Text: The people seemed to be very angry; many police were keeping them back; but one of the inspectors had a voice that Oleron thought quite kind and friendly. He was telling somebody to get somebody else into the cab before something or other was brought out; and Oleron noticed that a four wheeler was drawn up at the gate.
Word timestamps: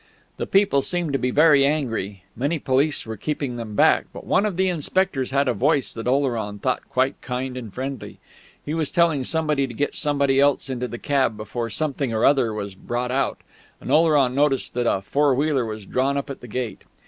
The 0.37 0.47
people 0.47 0.81
seemed 0.81 1.13
to 1.13 1.19
be 1.19 1.29
very 1.29 1.63
angry; 1.63 2.23
many 2.35 2.57
police 2.57 3.05
were 3.05 3.17
keeping 3.17 3.57
them 3.57 3.75
back; 3.75 4.05
but 4.11 4.25
one 4.25 4.47
of 4.47 4.57
the 4.57 4.67
inspectors 4.67 5.29
had 5.29 5.47
a 5.47 5.53
voice 5.53 5.93
that 5.93 6.07
Oleron 6.07 6.57
thought 6.57 6.89
quite 6.89 7.21
kind 7.21 7.55
and 7.55 7.71
friendly. 7.71 8.17
He 8.65 8.73
was 8.73 8.89
telling 8.89 9.23
somebody 9.23 9.67
to 9.67 9.75
get 9.75 9.93
somebody 9.93 10.39
else 10.39 10.71
into 10.71 10.87
the 10.87 10.97
cab 10.97 11.37
before 11.37 11.69
something 11.69 12.11
or 12.11 12.25
other 12.25 12.51
was 12.51 12.73
brought 12.73 13.11
out; 13.11 13.41
and 13.79 13.91
Oleron 13.91 14.33
noticed 14.33 14.73
that 14.73 14.91
a 14.91 15.03
four 15.03 15.35
wheeler 15.35 15.67
was 15.67 15.85
drawn 15.85 16.17
up 16.17 16.31
at 16.31 16.41
the 16.41 16.47
gate. 16.47 16.81